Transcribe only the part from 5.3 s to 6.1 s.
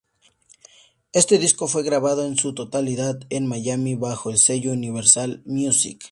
Music.